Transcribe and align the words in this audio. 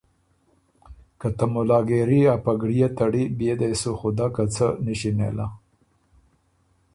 که 1.19 1.27
ته 1.37 1.45
مُلاګېري 1.53 2.21
اپګړئے 2.35 2.87
تړی 2.97 3.23
بيې 3.37 3.53
دې 3.59 3.69
سو 3.81 3.91
خُدَۀ 3.99 4.27
که 4.35 4.43
څۀ 4.53 4.67
نِݭی 4.85 5.11
نېله۔ 5.17 5.47